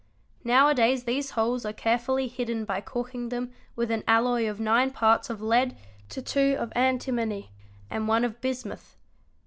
[0.43, 4.59] Now a days these holes are carefully hidden by corking them with an alloy of
[4.59, 5.77] nine parts of lead
[6.09, 7.51] to two of antimony
[7.87, 8.95] and one of bismuth.